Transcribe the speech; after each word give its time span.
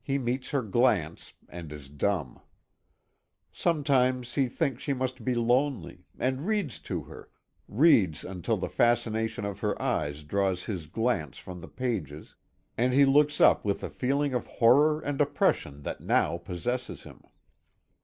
He 0.00 0.16
meets 0.16 0.50
her 0.50 0.62
glance, 0.62 1.34
and 1.48 1.72
is 1.72 1.88
dumb. 1.88 2.38
Sometimes 3.52 4.34
he 4.34 4.46
thinks 4.46 4.84
she 4.84 4.92
must 4.92 5.24
be 5.24 5.34
lonely, 5.34 6.06
and 6.20 6.46
reads 6.46 6.78
to 6.86 7.02
her, 7.02 7.28
reads 7.66 8.22
until 8.22 8.56
the 8.58 8.68
fascination 8.68 9.44
of 9.44 9.58
her 9.58 9.82
eyes 9.82 10.22
draws 10.22 10.66
his 10.66 10.86
glance 10.86 11.36
from 11.36 11.60
the 11.62 11.66
pages, 11.66 12.36
and 12.78 12.92
he 12.92 13.04
looks 13.04 13.40
up 13.40 13.64
with 13.64 13.80
the 13.80 13.90
feeling 13.90 14.34
of 14.34 14.46
horror 14.46 15.00
and 15.00 15.20
oppression 15.20 15.82
that 15.82 16.00
now 16.00 16.38
possesses 16.38 17.02
him. 17.02 17.24